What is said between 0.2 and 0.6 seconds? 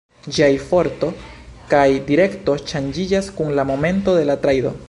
Ĝiaj